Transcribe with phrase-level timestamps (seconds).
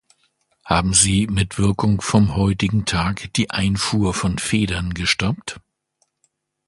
[0.65, 5.61] Haben Sie mit Wirkung vom heutigen Tag die Einfuhr von Federn gestoppt?